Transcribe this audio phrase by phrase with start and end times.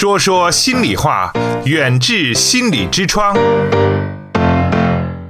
[0.00, 1.30] 说说心里话，
[1.66, 3.36] 远至心理之窗。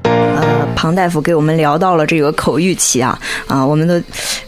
[0.05, 4.01] 呃，庞大夫给我们聊到了这个口欲期啊啊，我们的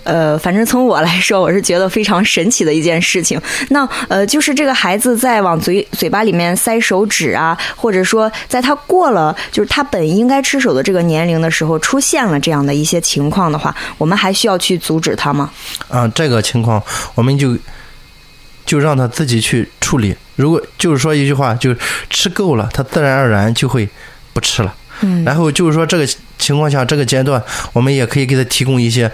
[0.04, 3.36] 呃，反正从我来说，我是觉得非常神奇的一件事情。
[3.70, 15.50] 那呃，就是这个孩子在往嘴嘴巴里面塞手指啊，或者说在他过了就是他本应该吃手的这个年龄的时候，出现了这样的一些情况的话，我们还需要去阻止他吗？
[15.88, 16.80] 啊，这个情况
[17.16, 17.58] 我们就
[18.64, 20.14] 就让他自己去处理。
[20.36, 21.74] 如果就是说一句话，就
[22.08, 23.88] 吃够了，他自然而然就会
[24.32, 24.74] 不吃了。
[25.02, 26.06] 嗯然后就是说这个
[26.38, 29.10] 情况下，这个阶段我们也可以给他提供一些，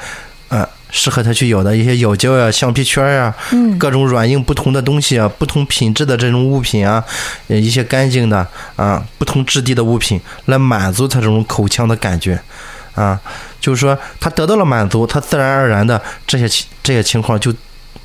[0.48, 7.02] 呃，适合他去咬的一些咬胶呀、橡皮圈呀、嗯各种软硬不同的东西啊，不同品质的这种物品啊，
[7.48, 12.38] 呃一些干净的啊，不同质地的物品，来满足他这种口腔的感觉，
[12.94, 13.18] 啊，
[13.60, 17.52] 就是说他得到了满足，他自然而然的这些这些情况就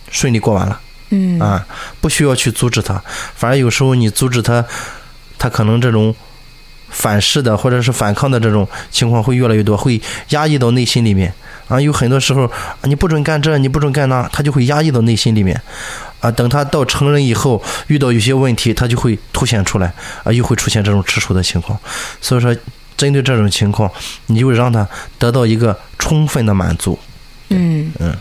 [0.10, 0.80] 顺利过完了。
[1.10, 1.66] 嗯啊，
[2.02, 3.02] 不需要去阻止他，
[3.36, 4.66] 反而有时候你阻止他，
[5.38, 6.16] 他可能这种
[6.90, 11.34] 反噬的或者是反抗的这种情况会越来越多，会压抑到内心里面
[11.68, 11.80] 啊。
[11.80, 12.50] 有很多时候
[12.84, 15.60] 你不准干这，你不准干那，他就会压抑到内心里面
[16.20, 16.32] 啊。
[16.32, 21.78] 等他到成人以后，遇到有些问题，他就会凸显出来啊，又会出现这种吃醋的情况。
[22.22, 22.56] 所以说，
[22.98, 23.92] 针对这种情况，
[24.28, 24.88] 你就让他
[25.20, 26.98] 得到一个充分的满足。
[27.50, 28.16] 嗯嗯。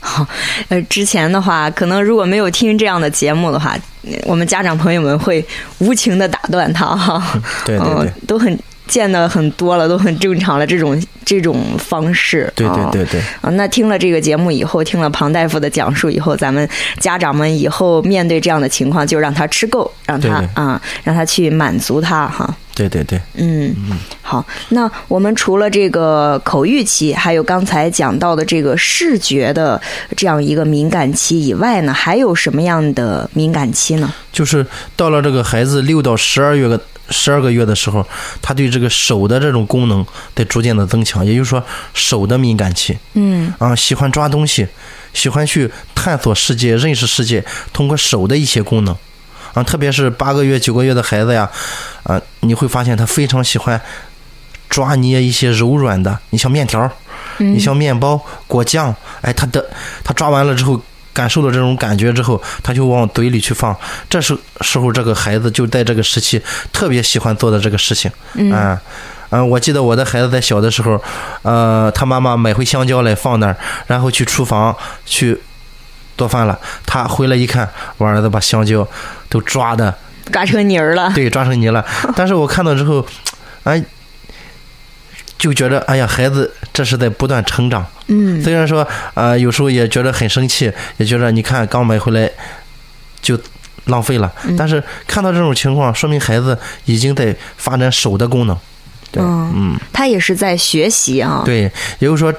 [0.00, 0.26] 好，
[0.68, 5.44] 呃，之前的话，可能如果没有听这样的节目的话，呃我们家长朋友们会
[5.78, 7.22] 无情的打断他哈。
[7.64, 12.52] 对对对嗯，都很见的很多了，都很正常了，这种这种方式。
[12.54, 13.20] 对对啊对对。
[13.40, 16.68] 啊，那听了这个节目以后，听了庞大夫的讲述以后，咱们
[17.00, 22.54] 家长们以后面对这样的情况，就让他吃够，让他啊，让他去满足他哈。
[22.74, 23.72] 对对对，嗯，
[24.20, 29.80] 好，那我们除了这个口欲期，还有刚才讲到的这个视觉的
[30.16, 34.12] 这样一个敏感期以外呢，还有什么样的敏感期呢？
[34.32, 36.80] 就是到了这个孩子六到十二月个
[37.10, 38.04] 十二个月的时候，
[38.42, 42.98] 他对这个手的这种功能在逐渐的增强，也就是说手的敏感期。
[43.12, 43.54] 嗯。
[43.58, 44.66] 啊，喜欢抓东西，
[45.12, 48.96] 喜欢去探索世界、认识世界，通过手的一些功能
[49.54, 51.50] 啊，特别是八个月、九个月的孩子呀，
[52.02, 53.80] 啊，你会发现他非常喜欢
[54.68, 56.90] 抓捏一些柔软的，你像面条，
[57.38, 59.64] 你像面包、果酱，哎，他的
[60.04, 60.78] 他抓完了之后。
[61.14, 63.72] 感受到这种感觉之后，他就往嘴里去放。
[64.10, 68.10] 这时时候，这个孩子就在这个时期特别喜欢做的这个事情。
[68.34, 68.82] 嗯啊，
[69.30, 71.00] 嗯，我记得我的孩子在小的时候，
[71.42, 73.56] 呃，他妈妈买回香蕉来放那儿，
[73.86, 74.76] 然后去厨房
[75.06, 75.40] 去
[76.18, 76.58] 做饭了。
[76.84, 78.84] 他回来一看，我儿子把香蕉
[79.34, 79.92] 都抓的
[80.30, 81.10] 抓成泥儿了。
[81.12, 81.84] 对抓成泥了。
[82.14, 83.04] 但是我看到之后，
[83.64, 83.82] 哎，
[85.36, 87.84] 就觉得哎呀，孩子这是在不断成长。
[88.06, 92.30] 嗯虽然说呃有时候也觉得很生气，也觉得你看刚买回来
[93.20, 93.36] 就
[93.86, 98.56] 浪费了，嗯但是看到这种情况，说明孩子已经在发展手的功能。
[99.10, 101.42] 对，嗯嗯，他也是在学习啊。
[101.44, 101.62] 对，
[101.98, 102.32] 也就是说，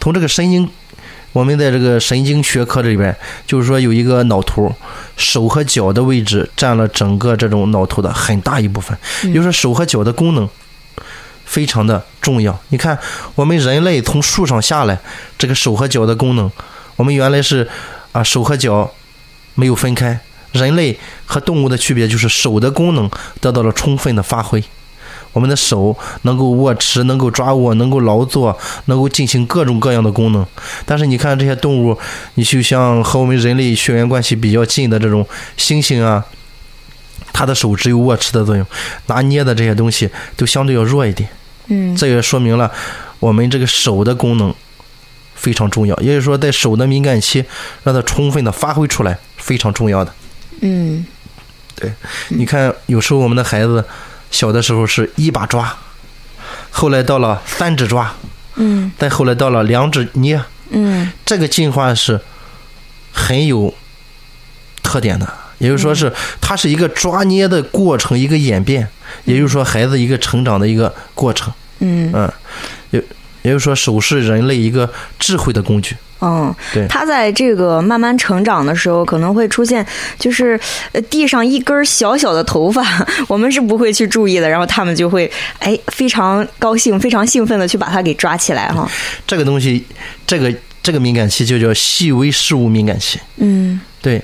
[0.00, 0.70] 从这个神经，
[1.38, 3.14] 我们在这个神经学科里边，
[3.46, 4.74] 就是说有一个脑图，
[5.16, 10.48] 手和脚的位置占了整个这种脑图的很大一部分，也就是说手和脚的功能
[11.44, 12.58] 非常的重要。
[12.70, 12.98] 你看，
[13.36, 14.98] 我们人类从树上下来，
[15.38, 16.50] 这个手和脚的功能，
[16.96, 17.68] 我们原来是
[18.10, 18.92] 啊手和脚
[19.54, 20.18] 没有分开，
[20.50, 23.08] 人类和动物的区别就是手的功能
[23.40, 24.64] 得到了充分的发挥。
[25.38, 30.44] 我们的手能够握持，能够抓握，能够劳作，能够进行各种各样的功能。
[30.84, 31.96] 但是你看这些动物，
[32.34, 35.24] 你就像和我们人类血缘关系比较近的这种
[35.56, 36.24] 猩猩啊，
[37.32, 38.66] 它的手只有握持的作用，
[39.06, 41.28] 拿捏的这些东西都相对要弱一点。
[41.68, 42.68] 嗯这也说明了
[43.20, 44.52] 我们这个手的功能
[45.36, 47.44] 非常重要，也就是说，在手的敏感期
[47.84, 50.12] 让它充分的发挥出来非常重要的。
[50.62, 51.06] 嗯
[51.76, 51.92] 对
[52.30, 53.84] 你看，有时候我们的孩子
[54.30, 55.76] 小的时候是一把抓，
[56.70, 58.12] 后来到了三指抓，
[58.56, 60.40] 嗯再后来到了两指捏，
[60.70, 62.20] 嗯这个进化是
[63.12, 63.74] 很有
[64.82, 65.32] 特点的。
[65.58, 68.88] 也就是说是它是一个抓捏的过程，一个演变，
[69.24, 71.52] 也就是说孩子一个成长的一个过程。
[71.80, 72.32] 嗯嗯，
[72.90, 73.02] 也
[73.42, 75.96] 也就是说手是人类一个智慧的工具。
[76.20, 79.86] 嗯，对他在这个慢慢成长的时候，可能会出现
[80.18, 80.58] 就是
[80.90, 82.84] 呃地上一根小小的头发，
[83.28, 85.30] 我们是不会去注意的，然后他们就会
[85.60, 88.90] 哎非常高兴、非常兴奋的去把它给抓起来哈。
[89.28, 89.84] 这个东西，
[90.26, 90.52] 这个
[90.82, 93.20] 这个敏感期就叫细微事物敏感期。
[93.36, 94.20] 嗯对，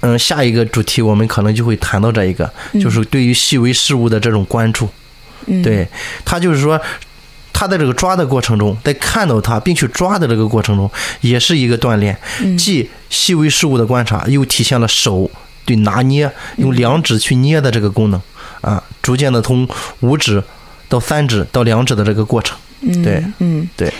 [0.00, 2.52] 嗯，下一个主题我们可能就会谈到这一个，
[2.82, 4.88] 就是对于细微事物的这种关注。
[5.46, 5.86] 嗯，对，
[6.24, 6.80] 它就是说，
[7.58, 10.88] 他在这个抓的过程中，在看到它并去抓的这个过程中，
[11.22, 15.28] 也是一个锻炼，嗯既细微事物的观察，又体现了手
[15.64, 18.22] 对拿捏，用两指去捏的这个功能
[18.60, 19.68] 啊，逐渐的从
[19.98, 20.40] 五指
[20.88, 22.56] 到三指到两指的这个过程。
[22.82, 23.92] 嗯，对，嗯，对。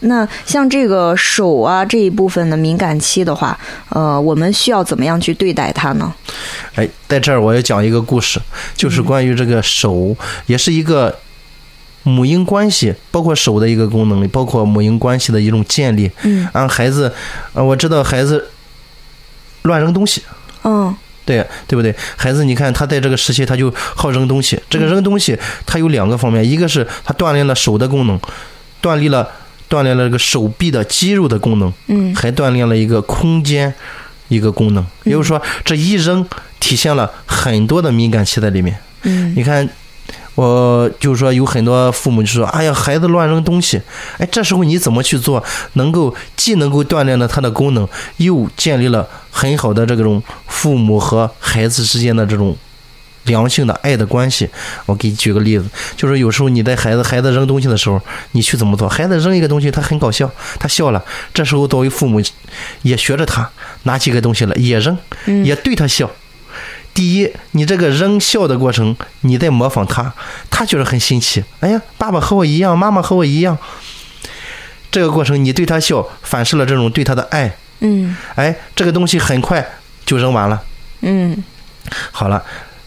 [0.00, 3.58] 那像这个手啊这一部分的敏感期的话，
[3.90, 6.10] 呃，我们需要怎么样去对待它呢？
[6.74, 8.40] 哎，在这儿我要讲一个故事，
[8.74, 10.16] 就是关于这个手，
[10.46, 11.14] 也是一个
[12.04, 16.10] 母婴关系，包括手的一个功能，包括母婴关系的一种建立。
[16.22, 17.12] 嗯，啊，孩子，
[17.52, 18.48] 呃，我知道孩子
[19.62, 20.22] 乱扔东西。
[20.62, 21.94] 嗯，对对不对？
[22.16, 24.58] 孩子，你看他在这个时期他就好扔东西。
[24.70, 25.36] 这个扔东西，
[25.66, 28.18] 它有两个方面，一个是他锻炼了手的功能，
[28.80, 29.28] 锻炼了
[29.68, 33.72] 锻炼了这个手臂的肌肉的功能，嗯，还锻炼了一个空间
[34.28, 34.86] 一个功能。
[35.04, 36.26] 也就是说，这一扔
[36.60, 38.76] 体现了很多的敏感期在里面。
[39.02, 39.68] 嗯，你看，
[40.34, 43.80] 我就是说有很多父母就说：“哎呀，孩子乱扔东西。”
[44.18, 45.42] 哎，这时候你怎么去做，
[45.74, 52.56] 能够既能够锻炼了他的功能，又建立了很好的这种父母和孩子之间的这种
[53.24, 54.48] 良性的爱的关系？
[54.86, 55.64] 我给你举个例子，
[55.96, 58.00] 就是有时候你在孩子孩子扔东西的时候，
[58.32, 58.88] 你去怎么做？
[58.88, 60.28] 孩子扔一个东西，他很搞笑，
[60.58, 61.04] 他笑了。
[61.32, 62.20] 这时候作为父母，
[62.82, 63.48] 也学着他
[63.84, 64.98] 拿起个东西了，也扔，
[65.44, 66.10] 也对他笑。
[66.94, 70.14] 第一，你这个扔笑的过程，你在模仿他，
[70.48, 71.44] 他觉得很新奇。
[71.58, 73.58] 哎呀，爸爸和我一样，妈妈和我一样。
[74.92, 77.52] 这个过程你对他笑，反射了这种对他的爱。
[77.80, 79.66] 嗯哎，这个东西很快
[80.06, 80.62] 就扔完了。
[81.00, 81.42] 嗯
[82.12, 82.42] 好了，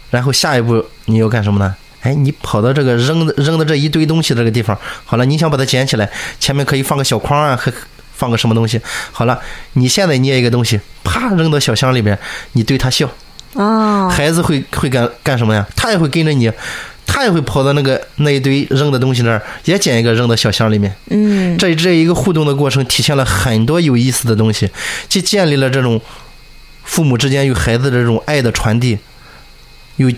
[0.09, 1.75] 然后下一步你要干什么呢？
[2.01, 6.09] 哎，你跑到这个扔的扔的这一堆东西这个地方，好了，你想把它捡起来，
[6.39, 7.71] 前面可以放个小筐啊，和
[8.15, 8.79] 放个什么东西。
[9.11, 9.37] 好了，
[9.73, 12.17] 你现在捏一个东西，啪扔到小箱里边，
[12.53, 13.09] 你对他笑。
[13.57, 15.67] 哦，孩子会会干干什么呀？
[15.75, 16.51] 他也会跟着你，
[17.05, 20.95] 他也会跑到那个那一堆扔的东西那儿，也捡一个扔到小箱里面。
[21.09, 24.69] 嗯这这一个互动的过程，体现了很多有意思的东西，
[25.09, 25.99] 既建立了这种
[26.83, 28.99] 父母之间与孩子的这种爱的传递，
[29.95, 30.11] 又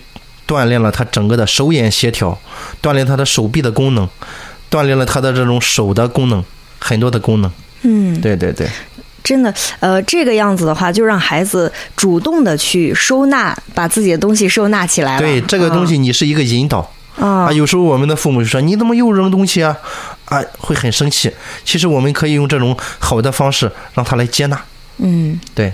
[0.46, 2.38] 锻炼了他整个的手眼协调，
[2.82, 4.10] 锻炼他的手臂的功能，
[4.70, 6.44] 锻炼了他的这种手的功能，
[6.80, 7.50] 很多的功能。
[7.84, 8.68] 嗯，对对对，
[9.24, 15.20] 真的，呃，这个样子的话，就让孩子主动的去收纳，把自己的东西收纳起来了。
[15.20, 16.80] 对这个东西，你是一个引导。
[17.18, 19.76] 啊啊，，有时候我们的父母就说：“你怎么又扔东西啊？”
[20.24, 21.30] 啊，会很生气。
[21.66, 24.58] 其实我们可以用这种好的方式让他来接纳，
[25.00, 25.74] 嗯，对，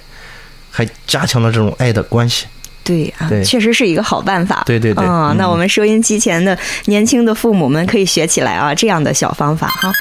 [0.72, 2.48] 还加强了这种爱的关系。
[2.84, 4.64] 对啊，对确实是一个好办法。
[4.66, 9.92] 对对对啊、嗯那我们收音机前的年轻的父母们可以学起来啊，这样的小方法哈。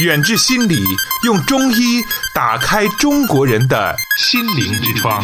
[0.00, 0.76] 远至心理
[1.24, 2.02] 用中医
[2.34, 5.22] 打开中国人的心灵之窗。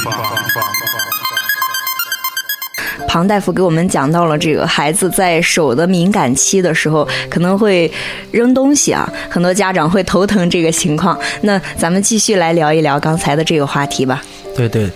[3.08, 7.90] 庞大夫给我们讲到了这个孩子在手的敏感期的时候，可能会
[8.30, 11.18] 扔东西啊，很多家长会头疼这个情况。
[11.42, 14.22] 那咱们继续来聊一聊刚才的这个话题吧。
[14.54, 14.88] 对对，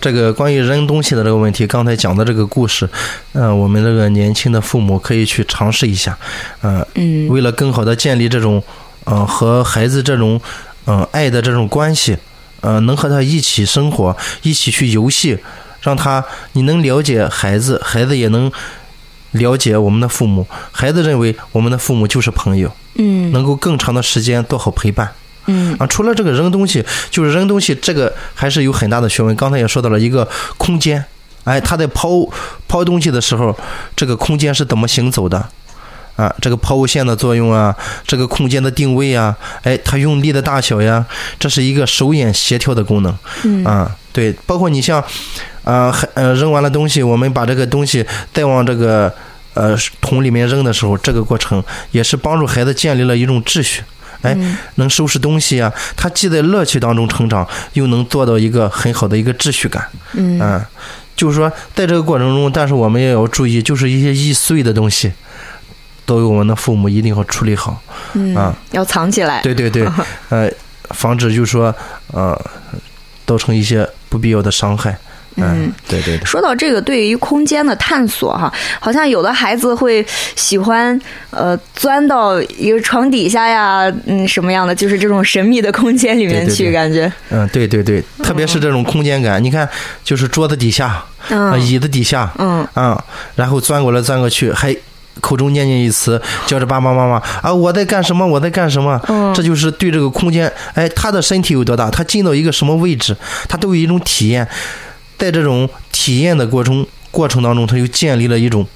[0.00, 2.88] 这个关于扔东西的这个问题，刚才讲的这个故事，
[3.32, 6.16] 嗯、我们这个年轻的父母可以去尝试一下，
[6.60, 8.62] 呃，嗯为了更好的建立这种，
[9.06, 10.38] 呃，和孩子这种，
[10.84, 12.18] 呃，爱的这种关系，
[12.60, 15.38] 呃，能和他一起生活，一起去游戏，
[15.80, 16.22] 让他
[16.52, 18.50] 你能了解孩子，孩子也能
[19.30, 25.08] 了解我们的父母，孩子认为我们的父母就是朋友，嗯能够更长的时间做好陪伴。
[25.46, 29.36] 嗯啊，除了这个扔东西，就是扔东西，这个还是有很大的学问。
[29.36, 31.04] 刚才也说到了一个空间，
[31.44, 32.08] 哎，他在抛
[32.66, 33.56] 抛东西的时候，
[33.94, 35.48] 这个空间是怎么行走的？
[36.16, 37.74] 啊，这个抛物线的作用啊，
[38.06, 41.04] 这个空间的定位啊，哎，它用力的大小呀，
[41.38, 43.16] 这是一个手眼协调的功能。
[43.44, 45.02] 嗯啊，对，包括你像，
[45.62, 49.12] 啊，还呃，扔完了东西，我们把这个东西再往这个
[49.54, 53.82] 呃桶里面扔的时候，这个过程也是帮助孩子建立了一种秩序。
[54.22, 59.86] 哎，嗯能收拾东西啊，他既在乐趣当中成长，又能做到一个很好的一个秩序感。
[60.14, 60.64] 嗯嗯，
[61.14, 65.12] 就是说，在这个过程中，但是我们也要注意，就是一些易碎的东西，
[66.06, 67.78] 都由我们的父母一定要处理好。
[68.14, 69.42] 嗯啊，要藏起来。
[69.42, 69.86] 对对对，
[70.30, 70.50] 呃，
[70.90, 71.74] 防止就是说，
[72.12, 72.40] 呃，
[73.26, 74.96] 造成一些不必要的伤害。
[75.38, 76.24] 嗯，对对对。
[76.24, 80.02] 说到这个，对于空间的探索哈，好像有的孩子会
[80.34, 80.98] 喜欢
[81.28, 89.68] 呃钻到一个床底下呀，嗯，什么样的，就是这种神秘的空间里面去，对对对感觉嗯，对对对，特别是这种空间感，你看，
[90.02, 94.74] 就是桌子底下，啊，嗯椅子底下，嗯啊，然后钻过来钻过去，还
[95.20, 98.26] 口中念念一词，叫着爸爸妈妈啊，我在干什么？
[98.26, 99.00] 我在干什么？
[99.08, 103.16] 嗯这就是对这个空间，哎，他的身体有多大，他进到一个什么位置，
[103.48, 104.46] 他都有一种体验，
[105.18, 108.66] 在这种体验的过程过程当中，他就建立了一种，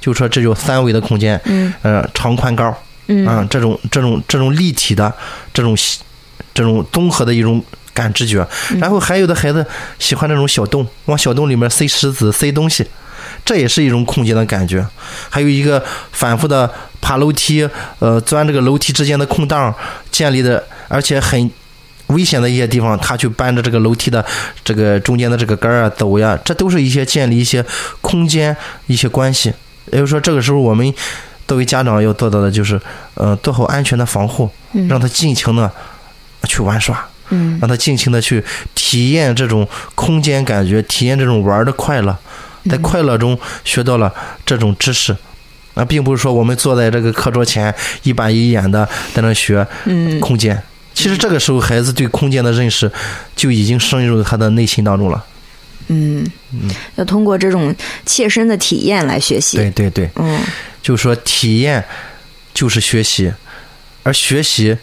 [0.00, 2.74] 就说这叫三维的空间，嗯呃，长宽高，
[3.08, 5.12] 嗯啊，这种这种这种立体的
[5.52, 5.76] 这种
[6.54, 7.62] 这种综合的一种
[7.92, 8.46] 感知觉。
[8.78, 9.64] 然后还有的孩子
[9.98, 12.86] 喜欢那种小洞，往小洞里面塞石子、塞东西，
[13.44, 14.86] 这也是一种空间的感觉。
[15.28, 17.68] 还有一个反复的爬楼梯，
[17.98, 19.74] 呃，钻这个楼梯之间的空档
[20.10, 21.50] 建立的，而且很
[22.08, 24.24] 危险的一些地方，他去搬着这个楼梯的
[24.64, 27.64] 这个中间的这个杆儿啊走呀，这都是一些建立一些
[28.00, 28.56] 空间
[28.86, 29.52] 一些关系。
[29.92, 30.92] 也就是说，这个时候我们
[31.46, 32.80] 作为家长要做到的就是，
[33.14, 34.50] 呃，做好安全的防护，
[34.88, 35.70] 让他尽情的
[36.48, 38.42] 去玩耍，嗯让他尽情的去
[38.74, 42.16] 体验这种空间感觉，体验这种玩的快乐，
[42.68, 44.12] 在快乐中学到了
[44.44, 45.16] 这种知识。
[45.74, 50.62] 啊，并不是说我们坐在这个课桌前一板一眼的在那学嗯空间。
[50.94, 52.90] 其实这个时候，孩子对空间的认识
[53.34, 55.22] 就已经深入他的内心当中了。
[55.88, 56.26] 嗯，
[56.94, 59.58] 要通过这种切身的体验来学习。
[59.58, 60.40] 对对对，嗯
[60.82, 61.84] 就是说体验
[62.54, 63.30] 就是学习，
[64.02, 64.78] 而学习，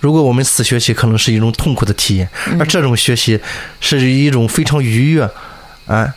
[0.00, 2.28] 如果我们死学习，可能是一种痛苦的体验，
[2.58, 3.38] 而这种学习
[3.78, 5.30] 是一种非常愉悦，
[5.86, 6.12] 啊，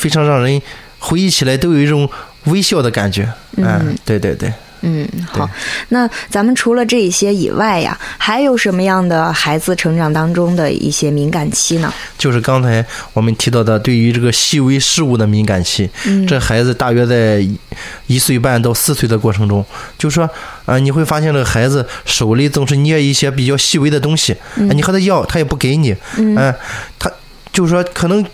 [0.00, 0.62] 非常让人
[0.98, 2.08] 回忆起来都有一种
[2.44, 3.24] 微笑的感觉，
[3.62, 4.50] 啊，嗯对对对。
[4.82, 5.46] 嗯，好。
[5.90, 11.92] 那咱们除了这一些以外呀，还有什么样的孩子成长当中的一些敏感期呢？
[12.16, 17.58] 就是刚才我们提到的，对于这个细微事物的敏感期，嗯这孩子大约在一
[18.06, 19.62] 一岁半到四岁的过程中，
[19.98, 20.26] 就说
[20.64, 26.56] 啊、你会发现这个孩子手里总是捏一些比较细微的东西，啊你和他要，他也不给你，嗯哎、
[26.98, 27.12] 他
[27.52, 28.24] 就是说可能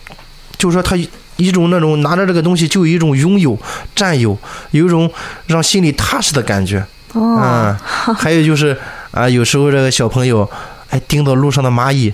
[0.56, 0.96] 就是说他。
[1.36, 3.58] 一种那种拿着这个东西就有一种拥有、
[3.94, 4.36] 占有，
[4.70, 5.10] 有一种
[5.46, 6.84] 让心里踏实的感觉。
[7.12, 7.80] 哦，啊，
[8.18, 8.76] 还有就是
[9.10, 10.48] 啊，有时候这个小朋友
[10.90, 12.12] 哎盯到路上的蚂蚁，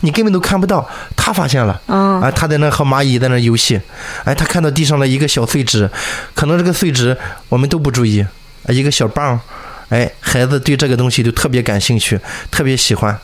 [0.00, 0.86] 你根本都看不到，
[1.16, 1.80] 他发现了。
[1.86, 3.80] 嗯啊，他在那和蚂蚁在那游戏，
[4.24, 5.88] 哎，他看到地上的一个小碎纸，
[6.34, 7.16] 可能这个碎纸
[7.48, 8.20] 我们都不注意，
[8.66, 9.40] 啊一个小棒，
[9.88, 12.18] 哎，孩子对这个东西就特别感兴趣，
[12.50, 13.18] 特别喜欢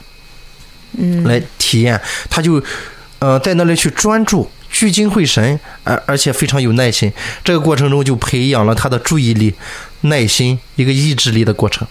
[0.97, 2.01] 嗯来体验，
[2.31, 2.63] 他就
[3.19, 4.51] 呃在那里去专注。
[4.71, 7.13] 聚精会神，而而且非常有耐心。
[7.45, 9.55] 这个过程中就培养了他的注意力、
[10.03, 11.87] 耐心、一个意志力的过程。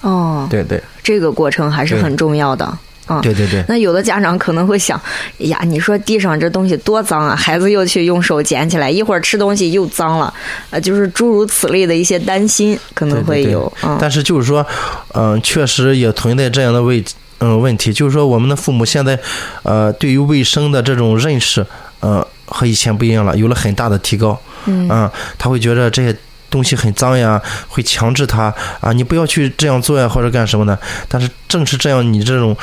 [0.00, 2.78] 哦，对对这个过程还是很重要的。
[3.06, 4.96] 啊，对对对，那有的家长可能会想，
[5.40, 10.32] 哎呀，你说地上这东西多脏啊，孩子又去用手捡起来，一会儿吃东西又脏了，
[10.70, 13.70] 呃，就是诸如此类的一些担心可能会有。
[13.82, 14.64] 嗯但是就是说，
[15.14, 17.04] 嗯、确实也存在这样的问
[17.40, 19.18] 嗯问题，就是说我们的父母现在，
[19.64, 21.66] 呃，对于卫生的这种认识，
[22.02, 24.38] 呃，和以前不一样了，有了很大的提高。
[24.66, 26.16] 嗯啊、他会觉得这些
[26.50, 30.78] 东西很脏呀，会强制他啊，你不要去这样做呀，或者干什么的。
[31.08, 32.56] 但是正是这样，你这种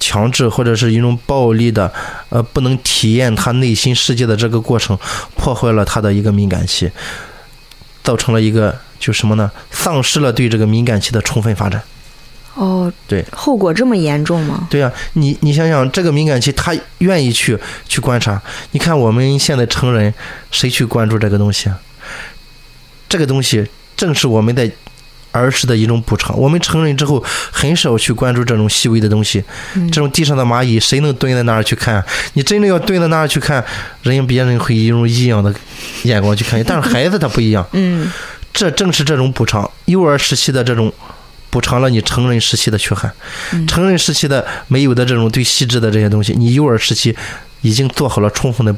[0.00, 1.92] 强制或者是一种暴力的，
[2.30, 4.98] 呃，不能体验他内心世界的这个过程，
[5.36, 6.90] 破坏了他的一个敏感期，
[8.02, 9.50] 造成了一个就什么呢？
[9.70, 11.82] 丧失了对这个敏感期的充分发展。
[12.56, 14.66] 哦，对，后果这么严重吗？
[14.70, 18.40] 对呀、你你想想，这个敏感期，他愿意去去观察。
[18.70, 20.12] 你看我们现在成人，
[20.50, 21.78] 谁去关注这个东西啊？
[23.08, 24.70] 这个东西正是我们在
[25.32, 26.34] 儿时的一种补偿。
[26.38, 27.22] 我们成人之后，
[27.52, 29.44] 很少去关注这种细微的东西。
[29.74, 32.02] 嗯这种地上的蚂蚁，谁能蹲在那儿去看？
[32.32, 33.62] 你真的要蹲在那儿去看，
[34.02, 35.54] 人家别人会以一种异样的
[36.04, 36.64] 眼光去看你。
[36.64, 38.10] 但是孩子他不一样，嗯
[38.54, 40.90] 这正是这种补偿，幼儿时期的这种
[41.56, 43.10] 补偿了你成人时期的缺憾。
[43.54, 47.16] 嗯成人时期的没有的这种对细致的这些东西，你幼儿时期
[47.62, 48.76] 已经做好了充分的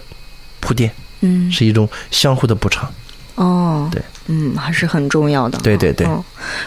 [0.60, 0.88] 铺垫，
[1.22, 2.88] 嗯，是一种相互的补偿。
[3.34, 5.58] 哦，对，嗯，还是很重要的。
[5.58, 6.22] 对对对嗯，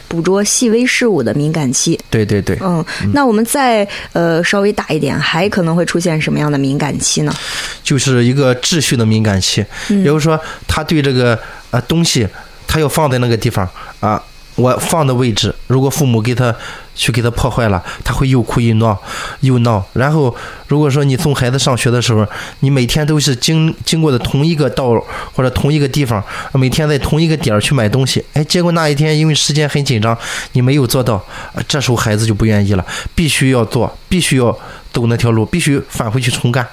[0.10, 1.98] 捕捉细微事物的敏感期。
[2.10, 7.34] 对对对，嗯，那我们再呃稍微大一点，还可能会出现什么样的敏感期呢？
[7.82, 10.38] 就是一个秩序的敏感期，嗯也就是说，
[10.68, 11.40] 他对这个
[11.72, 12.28] 呃东西，
[12.68, 13.66] 他要放在那个地方
[14.02, 14.22] 啊。
[14.56, 16.54] 我放的位置，如果父母给他
[16.94, 18.98] 去给他破坏了，他会又哭又闹，
[19.40, 19.84] 又闹。
[19.94, 20.36] 然后，
[20.68, 22.28] 如果说你送孩子上学的时候，
[22.60, 25.04] 你每天都是经经过的同一个道路
[25.34, 30.16] 或者同一个地方，每天在同一个点儿去买东西，哎，结果那一天因为时间很紧张，
[30.52, 31.24] 你没有做到，
[31.68, 34.56] 这时候孩子就不愿意了，必须要做，必须要
[34.92, 36.68] 走那条路，必须返回去重干。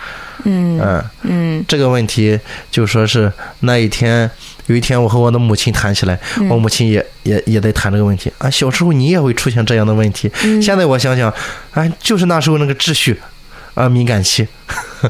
[0.45, 1.65] 嗯嗯，嗯。
[1.67, 2.39] 这个问题
[2.71, 4.31] 就说是那一天，
[4.67, 6.49] 有一天我和我的母亲谈起来，嗯。
[6.49, 8.33] 我母亲也也也在谈这个问题。
[8.39, 8.49] 啊。
[8.49, 10.61] 小时候你也会出现这样的问题，嗯。
[10.63, 11.33] 现在我想想，
[11.73, 13.19] 啊，就是那时候那个秩序
[13.75, 14.47] 啊敏感期，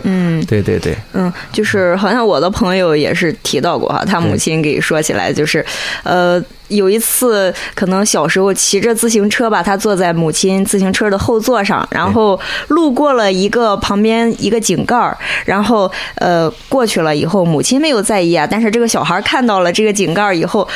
[0.03, 0.45] 嗯。
[0.47, 5.65] 对对对，嗯，就是好像我的朋友也是提到过哈，他母亲给说起来就是，
[6.05, 20.67] 呃，有一次，可能小时候骑着自行车吧，他坐在母亲自行车的后座上，然后路过了一个旁边一个井盖儿，然后呃过去了以后，母亲没有在意啊，但是这个小孩看到了这个井盖儿以后，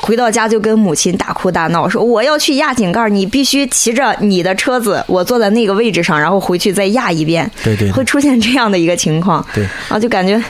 [0.00, 7.50] 回到家就跟母亲大哭大闹，说我要去压井盖儿，你必须骑着你的车子，我坐在那个位置上，然后回去再压一遍。
[7.62, 9.44] 对对对会出现这样的一个情况。
[9.54, 10.42] 对啊，就感觉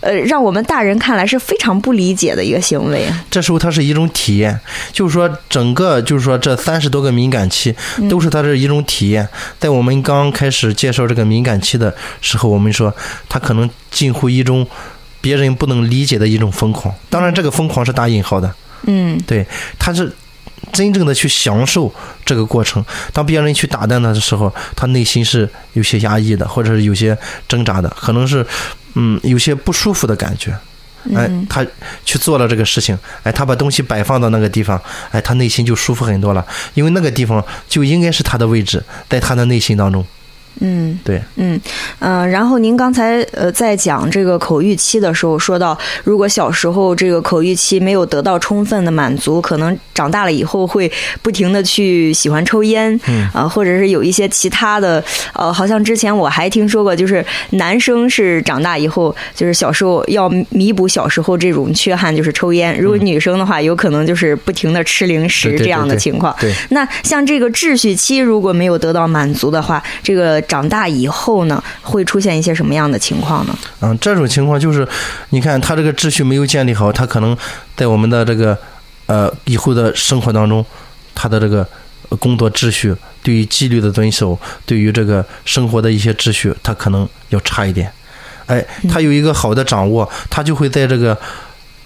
[0.00, 3.06] 呃，让我们大人看来是非常不理解的一个行为。
[3.30, 4.58] 这时候它是一种体验，
[4.92, 7.74] 就是说整个就是说这三十多个敏感期
[8.08, 9.28] 都是它的一种体验。
[9.58, 12.94] 在我们刚开始介绍这个敏感期的时候，我们说
[13.28, 14.66] 它可能近乎一种
[15.20, 16.94] 别人不能理解的一种疯狂。
[17.10, 18.54] 当然，这个疯狂是打引号的，
[18.86, 19.44] 嗯对，
[19.78, 20.12] 他是
[20.72, 21.92] 真正的去享受
[22.24, 22.84] 这个过程。
[23.12, 28.46] 当别人去打断他的时候，他内心是有些压抑的，或者是有些挣扎的，可能是
[28.94, 30.52] 嗯有些不舒服的感觉。
[31.14, 31.64] 哎嗯，他
[32.04, 34.78] 去做了这个事情，哎，他把东西摆放到那个地方，
[35.10, 36.44] 哎，他内心就舒服很多了，
[36.74, 40.04] 因为那个地方就应该是他的位置，在他的内心当中。
[40.60, 40.98] 嗯。
[41.04, 41.60] 对，嗯
[42.00, 50.90] 嗯、呃然后您刚才呃在讲这个口欲期的时候说到，如果小时候这个口欲期没有得到充分的满足，可能长大了以后会
[51.22, 53.28] 不停的去喜欢抽烟，嗯。
[53.34, 66.34] 啊、或者是有一些其他的，呃，好像之前我还听说过，就是男生是长大以后，就是小时候要弥补小时候这种缺憾，就是抽烟；如果女生的话，有可能就是不停的吃零食这样的对情况。
[66.40, 73.56] 对，那像这个秩序期如果没有得到满足的话，这个长大以后呢，会出现一些什么样的情况呢？
[73.80, 74.88] 嗯，这种情况就是，
[75.28, 77.36] 你看他这个秩序没有建立好，他可能
[77.76, 78.56] 在我们的这个
[79.06, 80.64] 呃以后的生活当中，
[81.14, 81.64] 他的这个
[82.08, 87.92] 呃工作秩序，对于纪律的遵守，对于这个生活的一些秩序，他可能要差一点。
[88.46, 91.16] 哎，他有一个好的掌握，他就会在这个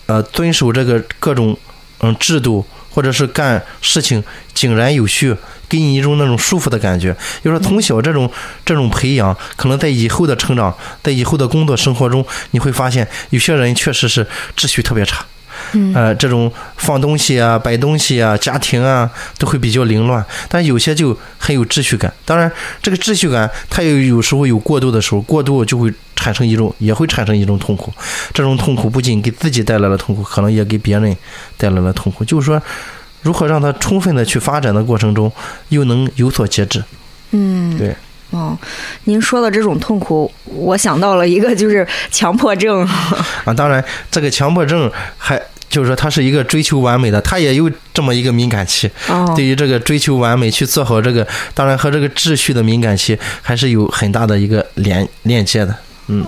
[0.06, 1.56] 呃遵守这个各种
[2.00, 4.22] 嗯制度，或者是干事情
[4.54, 5.36] 井然有序，
[5.72, 7.16] 给你一种那种舒服的感觉。
[7.42, 8.30] 就是说从小这种
[8.62, 15.24] 这种培养，可能在以后的成长，在以后的工作生活中，你会发现有些人确实是秩序特别差。
[15.74, 20.22] 嗯呃，这种放东西啊、摆东西啊、家庭啊，都会比较凌乱。
[20.48, 22.12] 但有些就很有秩序感。
[22.26, 22.50] 当然，
[22.82, 27.92] 这个秩序感它有有时候有过度的时候，过度就会产生一种，也会产生一种痛苦。
[28.34, 31.16] 这种痛苦不仅给自己带来了痛苦，可能也给别人
[31.56, 32.24] 带来了痛苦。
[32.24, 32.60] 就是说，
[33.22, 35.32] 如何让它充分的去发展的过程中，
[35.70, 36.82] 又能有所节制。
[37.30, 37.94] 嗯，对。
[38.30, 38.58] 哦，
[39.04, 42.80] 您说的这种痛苦，我想到了一个，就是强迫症。
[43.44, 48.90] 啊，当然，这个强迫症还就是说，他是一个追求完美的，他也有这么一个敏感期。
[49.08, 55.76] 哦，对于这个追求完美，去做好这个，当然和这个秩序的敏感期还是有很大的一个连链接的。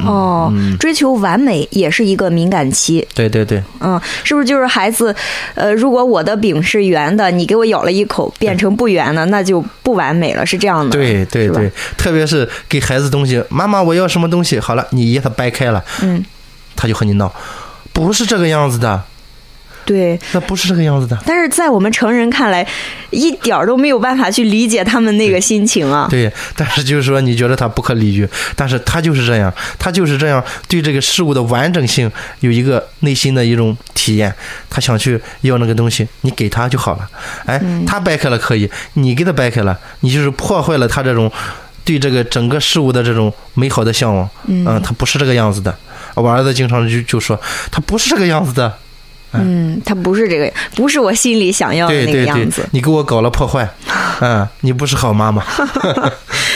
[0.07, 3.07] 哦，嗯，追求完美也是一个敏感期。
[3.15, 5.15] 对对对，嗯，是不是就是孩子？
[5.55, 10.91] 呃，如果我的饼是圆的，你给我咬了一口，变成不圆的，那就不完美了，是这样的。
[10.91, 16.25] 对对对，特别是给孩子东西，妈妈我要什么东西，好了，你一给他掰开了，嗯，
[16.77, 17.33] 他就和你闹，
[17.93, 19.03] 不是这个样子的，
[19.85, 20.19] 对。
[20.33, 21.19] 那不是这个样子的。
[21.27, 22.67] 但是在我们成人看来，
[23.11, 26.07] 一点儿都没有办法去理解他们那个心情啊。
[26.11, 34.35] 对，但是就是说，你觉得他不可理喻，但是他就是这样，他就是这样对这个事物的完整性有一个内心的一种体验，
[34.69, 37.09] 他想去要那个东西，你给他就好了。
[37.47, 41.31] 哎，他掰开了可以，你给他掰开了，你就是破坏了他这种
[41.85, 44.29] 对这个整个事物的这种美好的向往。
[44.47, 45.75] 嗯他不是这个样子的。
[46.15, 47.39] 我儿子经常就就说，
[47.71, 48.73] 他不是这个样子的。
[49.35, 53.69] 嗯，他不是这个，不是我心里想要的那个对对对样子。，你给我搞了破坏，
[54.21, 55.43] 嗯，你不是好妈妈。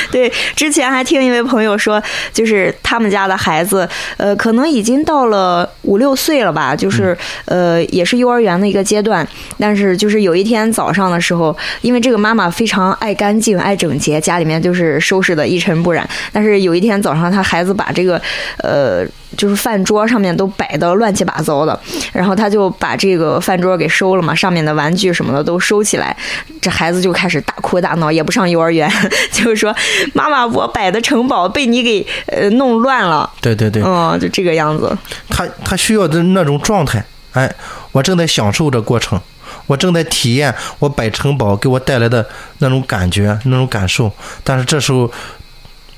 [0.13, 9.27] 对，之前还听一位朋友说，就是他们家的孩子，呃，可能已经到了五六岁了吧，就是、呃，也是幼儿园的一个阶段。
[9.59, 16.09] 但是就是有一天早上的时候，因为这个妈妈非常爱干净、爱整洁，家里面就是收拾的一尘不染。
[16.33, 18.21] 但是有一天早上，他孩子把这个
[18.59, 19.05] 呃，
[19.37, 21.79] 就是饭桌上面都摆的乱七八糟的，
[22.13, 26.17] 然后他就把这个饭桌给收了嘛，上面的玩具什么的都收起来。
[26.61, 28.91] 这孩子就开始大哭大闹，也不上幼儿园，
[29.31, 29.75] 就是说
[30.15, 34.97] 妈妈，我摆的城堡被你给呃弄乱了，对对对，嗯，就这个样子。
[35.29, 37.53] 他他需要的那种状态，哎，
[37.93, 39.21] 我正在享受这过程，
[39.67, 42.27] 我正在体验我摆城堡给我带来的
[42.59, 44.11] 那种感觉、那种感受。
[44.43, 45.11] 但是这时候，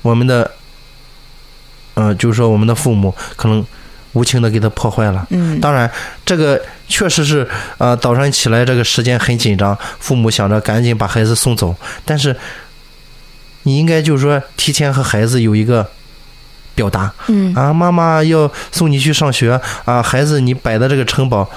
[0.01, 0.49] 我们的，
[1.93, 3.65] 呃，就是说我们的父母可能
[4.13, 5.25] 无情的给他破坏了。
[5.29, 5.89] 嗯当然，
[6.25, 12.35] 这个确实是，呃，早上起来这个时间很紧张，父母想着赶紧把孩子送走，但是
[13.63, 15.89] 你应该就是说提前和孩子有一个
[16.73, 21.49] 表达，嗯啊，妈妈要送你去上学啊，孩子，你摆的这个城堡，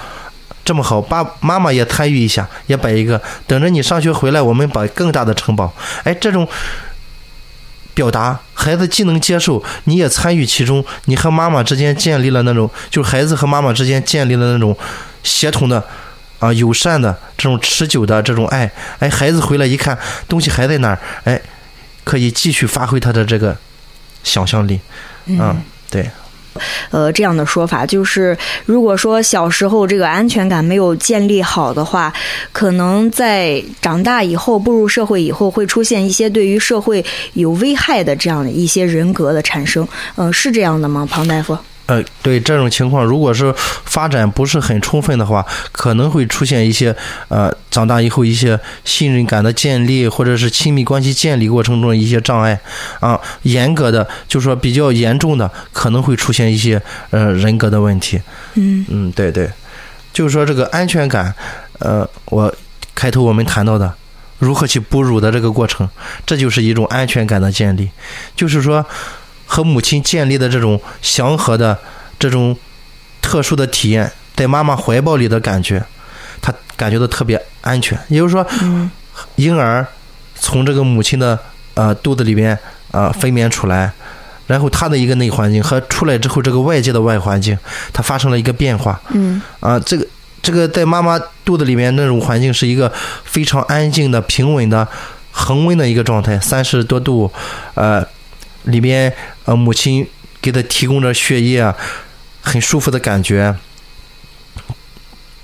[0.63, 5.73] 这么好，爸妈妈也参与一下，也摆一个，等着你上学回来，我们摆更大的城堡。
[6.03, 6.47] 哎，这种
[7.93, 14.77] 表达，孩子既能接受，你也参与其中，你和妈妈之间建立了那种，就是孩子和妈妈之间建立了那种
[15.23, 15.81] 协同的
[16.39, 18.69] 啊友善的这种持久的这种爱。
[18.99, 21.41] 哎，孩子回来一看，东西还在那儿，哎，
[22.05, 23.57] 可以继续发挥他的这个
[24.23, 24.79] 想象力。
[25.25, 26.09] 嗯，对。
[26.89, 32.13] 呃，这样的说法就是，如果说小时候这个安全感没有建立好的话，
[32.53, 39.85] 可能在长大以后步入社会以后，会出现一些对于社会有危害的这样的一些人格的产生。
[40.15, 41.57] 嗯，是这样的吗，庞大夫？
[41.87, 43.53] 呃，对这种情况，如果是
[43.85, 46.95] 发展不是很充分的话，可能会出现一些
[47.27, 52.59] 呃，长大以后一些信任感的建立，或者是亲密关系建立过程中的一些障碍
[52.99, 53.19] 啊。
[53.43, 58.19] 严格的，就是说比较严重的，可能会出现一些呃人格的问题。
[58.55, 59.47] 嗯嗯，对对，
[60.11, 61.31] 就是说这个安全感，
[61.77, 62.51] 呃，我
[62.95, 63.93] 开头我们谈到的
[64.39, 65.87] 如何去哺乳的这个过程，
[66.25, 67.91] 这就是一种安全感的建立，
[68.35, 68.83] 就是说。
[69.45, 71.77] 和母亲建立的这种祥和的、
[72.17, 72.57] 这种
[73.21, 75.83] 特殊的体验，在妈妈怀抱里的感觉，
[76.41, 77.97] 他感觉到特别安全。
[78.09, 78.45] 也就是说，
[79.35, 79.85] 婴儿
[80.35, 81.39] 从这个母亲的
[81.75, 82.57] 呃肚子里边
[82.91, 83.91] 啊分娩出来，
[84.47, 87.57] 然后他的一个内环境和出来之后这个外界的外环境，
[87.93, 88.99] 它发生了一个变化。
[89.09, 89.41] 嗯。
[89.59, 90.05] 啊，这个
[90.41, 92.91] 这个在妈妈肚子里面那种环境是一个
[93.23, 94.87] 非常安静的、平稳的、
[95.31, 97.31] 恒温的一个状态，三十多度，
[97.75, 98.05] 呃。
[98.65, 99.11] 里边
[99.45, 100.07] 呃，母亲
[100.41, 101.73] 给他提供着血液，
[102.41, 103.55] 很舒服的感觉。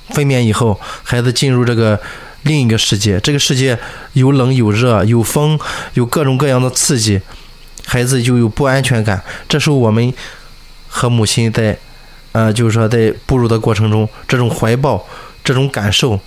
[0.09, 1.99] 分娩以后，孩子进入这个
[2.43, 3.79] 另一个世界，这个世界
[4.13, 5.57] 有冷有热，有风，
[5.93, 7.21] 有各种各样的刺激，
[7.85, 9.23] 孩子就有不安全感。
[9.47, 10.13] 这时候，我们
[10.89, 11.77] 和母亲在
[12.33, 15.07] 呃，就是说在哺乳的过程中，这种怀抱、
[15.43, 16.19] 这种感受，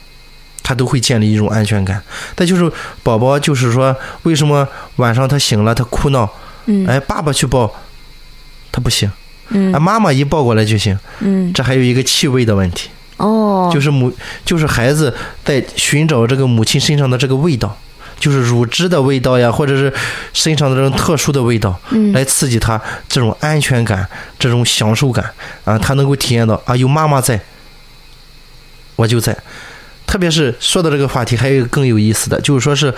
[0.63, 2.03] 他都会建立一种安全感。
[2.35, 6.33] 再就是宝宝，就是说为什么晚上他醒了，他哭闹？
[6.67, 7.73] 嗯，哎，爸爸去抱，
[8.73, 9.11] 他不行。
[9.51, 10.99] 嗯，啊，妈妈一抱过来就行。
[11.21, 12.89] 嗯，这还有一个气味的问题。
[13.19, 14.11] 哦，就是母，
[14.45, 17.77] 就是孩子在寻找这个母亲身上的这个味道，
[18.19, 19.93] 就是乳汁的味道呀，或者是
[20.33, 25.31] 身上的这种特殊的味道，嗯，来刺激他这种安全感、这种享受感
[25.65, 27.39] 啊，他能够体验到啊，有妈妈在，
[28.97, 29.37] 我就在。
[30.07, 32.93] 特别是说到这个话题，还有一个更有意思的，就是说是。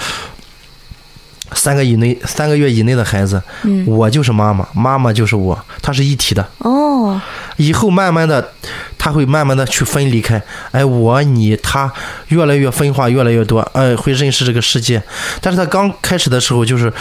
[1.53, 3.41] 三个以内，三个月以内的孩子，
[3.87, 6.47] 我就是妈妈，妈妈就是我，它是一体的。
[6.59, 7.21] 哦，
[7.57, 8.53] 以后慢慢的，
[8.99, 11.91] 他会慢慢的去分离开，哎，我你他
[12.29, 15.03] 越来越分化越来越多，哎，会认识这个世界。
[15.41, 16.93] 但是他刚开始的时候，就是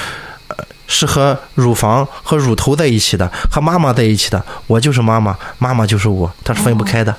[0.87, 7.11] 是和乳房和乳头在一起的，和妈妈在一起的，我就是妈妈，妈妈就是我，它是分不开的。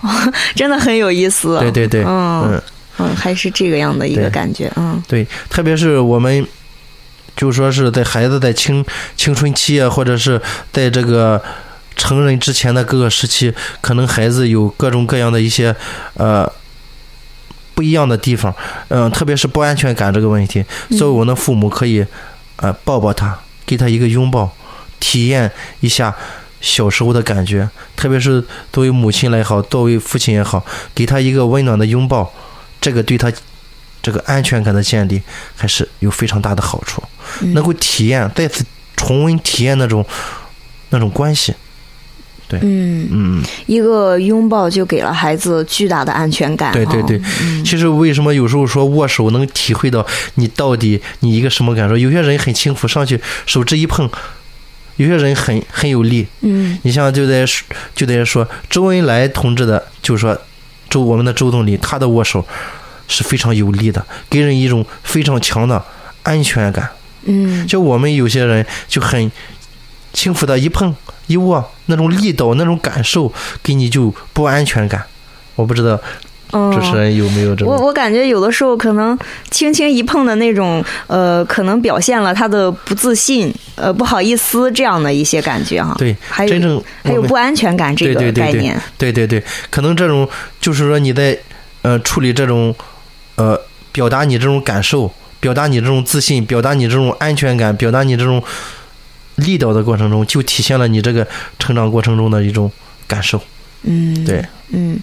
[0.00, 0.08] 哦，
[0.56, 1.58] 真的很有意思。
[1.58, 2.50] 对对对，嗯。
[2.52, 2.62] 嗯，
[2.96, 6.46] 还是这个样的一个感觉，嗯，对，特别是我们，
[7.36, 8.84] 就说是在孩子在青
[9.16, 10.40] 青春期啊，或者是
[10.72, 11.42] 在这个
[11.96, 15.74] 成人之前的各个时期，可能孩子有各种各样的一些
[16.14, 16.48] 呃
[17.74, 18.54] 不一样的地方，
[18.88, 20.64] 嗯，特别是不安全感这个问题，
[20.96, 22.06] 作为我们的父母可以
[22.56, 24.54] 呃抱抱他，给他一个拥抱，
[25.00, 26.14] 体验一下
[26.60, 32.32] 小时候的感觉，特别是作为母亲来好，作为父亲也好，给他一个温暖的拥抱。
[32.84, 33.32] 这个对他
[34.02, 35.18] 这个安全感的建立
[35.56, 37.02] 还是有非常大的好处，
[37.54, 38.62] 能够体验再次
[38.94, 40.04] 重温体验那种
[40.90, 41.54] 那种关系。
[42.46, 46.74] 对，嗯嗯，一个拥抱就给了孩子巨大的安全感。
[46.74, 47.18] 对对对，
[47.64, 51.96] 其实为什么有时候说握手能体会到你到底你一个什么感受？
[51.96, 54.06] 有些人很轻浮，上去手指一碰；
[54.96, 56.26] 有些人很很有力。
[56.42, 57.46] 嗯，你像就在
[57.94, 60.38] 就在说周恩来同志的，就是说。
[60.94, 62.46] 周我们的周总理，他的握手
[63.08, 65.84] 是非常有力的，给人一种非常强的
[66.22, 66.88] 安全感。
[67.24, 69.32] 嗯，就我们有些人就很
[70.12, 70.94] 轻浮的一碰
[71.26, 75.04] 一握，那种力道、那种感受，给你就不安全感。
[75.56, 75.98] 我不知道。
[76.50, 77.68] 主持人有没有这种？
[77.68, 79.18] 我我感觉有的时候可能
[79.50, 85.94] 轻轻一碰的那种，呃，可能表现了他的不自信，呃，不好意思这样的一些感觉哈。
[85.98, 88.80] 对，还有真正还有不安全感这个概念。
[88.96, 90.28] 对对对，可能这种
[90.60, 91.36] 就是说你在
[91.82, 92.74] 呃处理这种
[93.34, 98.40] 呃表达你这种感受，表达你这种自信，表达你这种安全感，表达你这种
[99.34, 101.26] 力道的过程中，就体现了你这个
[101.58, 102.70] 成长过程中的一种
[103.08, 103.40] 感受。
[103.84, 104.98] 嗯，对，嗯，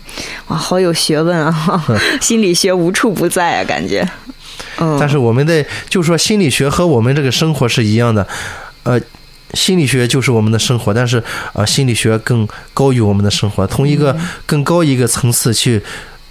[0.48, 1.86] 哇，好有学问啊！
[2.20, 4.08] 心理学无处不在啊，感觉。
[4.80, 4.98] 嗯。
[5.00, 8.28] 但是我们的就说心理学和我们这个生活是一样的，
[8.84, 9.00] 呃，
[9.54, 15.82] 心理学就是我们的生活，但是呃，心理学更高于我们的生活，从一个更高一个层次去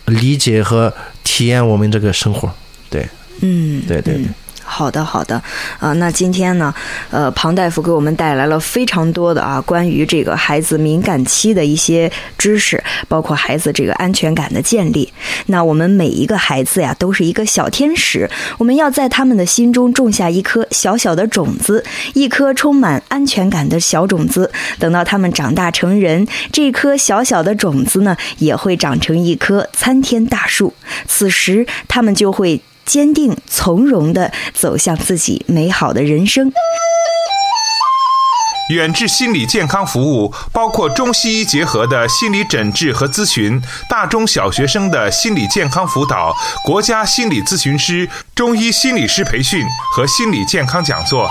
[0.06, 2.52] 理解和体验我们这个生活。
[2.88, 3.08] 对，
[3.40, 4.24] 嗯，对对对。
[4.70, 5.42] 好的，好的，
[5.80, 6.72] 啊，那今天呢，
[7.10, 15.12] 呃，庞大夫给我们带来了非常多的啊，关于这个孩子敏感期的一些知识，包括孩子这个安全感的建立。
[15.46, 24.50] 那我们每一个孩子呀，都是一个小天使，我们要在他们的心中种下一颗小小的种子，一颗充满安全感的小种子。
[24.78, 30.72] 等到他们长大成人，这颗小小的种子呢，也会长成一棵参天大树。
[31.06, 32.62] 此时，他们就会。
[32.90, 36.50] 坚定从容地走向自己美好的人生。
[38.70, 51.30] 远志心理健康服务包括中西医结合的心理诊治和咨询，大中小学生的心理健康辅导，国家心理咨询师、中医心理师培训和心理健康讲座。